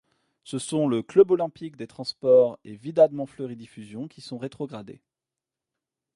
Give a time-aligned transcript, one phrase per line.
[0.43, 4.99] Ce sont le Club olympique des transports et Widad Montfleury Diffusion qui sont rétrogradés.